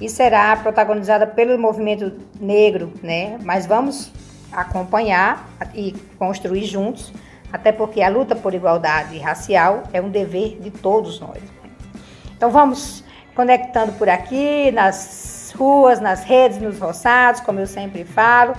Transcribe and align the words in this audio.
E 0.00 0.08
será 0.08 0.56
protagonizada 0.56 1.26
pelo 1.26 1.58
movimento 1.58 2.12
negro, 2.40 2.92
né? 3.02 3.38
Mas 3.42 3.66
vamos 3.66 4.12
acompanhar 4.52 5.48
e 5.74 5.92
construir 6.18 6.64
juntos, 6.64 7.12
até 7.52 7.72
porque 7.72 8.02
a 8.02 8.08
luta 8.08 8.34
por 8.34 8.52
igualdade 8.52 9.18
racial 9.18 9.84
é 9.92 10.00
um 10.00 10.10
dever 10.10 10.58
de 10.60 10.70
todos 10.70 11.20
nós. 11.20 11.40
Então 12.36 12.50
vamos 12.50 13.04
conectando 13.34 13.92
por 13.92 14.08
aqui, 14.08 14.70
nas 14.72 15.54
ruas, 15.56 16.00
nas 16.00 16.24
redes, 16.24 16.58
nos 16.58 16.78
roçados, 16.78 17.40
como 17.40 17.60
eu 17.60 17.66
sempre 17.66 18.04
falo, 18.04 18.54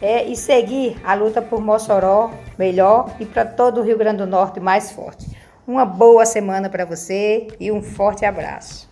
é, 0.00 0.24
e 0.24 0.36
seguir 0.36 0.96
a 1.04 1.14
luta 1.14 1.42
por 1.42 1.60
Mossoró 1.60 2.30
melhor 2.58 3.10
e 3.18 3.26
para 3.26 3.44
todo 3.44 3.80
o 3.80 3.82
Rio 3.82 3.98
Grande 3.98 4.18
do 4.18 4.26
Norte 4.26 4.60
mais 4.60 4.92
forte. 4.92 5.26
Uma 5.66 5.84
boa 5.86 6.26
semana 6.26 6.68
para 6.68 6.84
você 6.84 7.48
e 7.58 7.72
um 7.72 7.82
forte 7.82 8.24
abraço. 8.24 8.90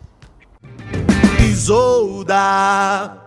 Isolda 1.38 3.21